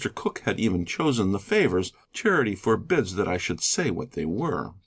[0.15, 4.73] Cooke had even chosen the favors; charity forbids that I should say what they were.